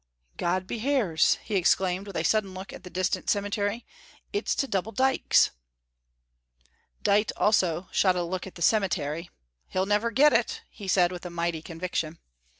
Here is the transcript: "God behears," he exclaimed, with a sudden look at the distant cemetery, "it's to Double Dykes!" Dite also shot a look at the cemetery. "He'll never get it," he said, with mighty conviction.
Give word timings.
"God 0.35 0.65
behears," 0.65 1.35
he 1.43 1.55
exclaimed, 1.55 2.07
with 2.07 2.15
a 2.17 2.23
sudden 2.23 2.55
look 2.55 2.73
at 2.73 2.81
the 2.81 2.89
distant 2.89 3.29
cemetery, 3.29 3.85
"it's 4.33 4.55
to 4.55 4.67
Double 4.67 4.91
Dykes!" 4.91 5.51
Dite 7.03 7.31
also 7.37 7.87
shot 7.91 8.15
a 8.15 8.23
look 8.23 8.47
at 8.47 8.55
the 8.55 8.63
cemetery. 8.63 9.29
"He'll 9.67 9.85
never 9.85 10.09
get 10.09 10.33
it," 10.33 10.63
he 10.71 10.87
said, 10.87 11.11
with 11.11 11.29
mighty 11.29 11.61
conviction. 11.61 12.17